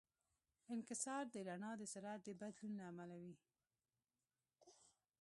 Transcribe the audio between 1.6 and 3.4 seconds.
د سرعت د بدلون له امله وي.